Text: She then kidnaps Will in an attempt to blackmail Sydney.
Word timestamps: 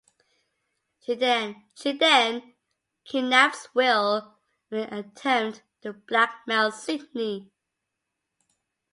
She 1.05 1.13
then 1.13 1.63
kidnaps 1.75 3.67
Will 3.75 4.35
in 4.71 4.79
an 4.79 4.93
attempt 4.97 5.61
to 5.83 5.93
blackmail 5.93 6.71
Sydney. 6.71 7.51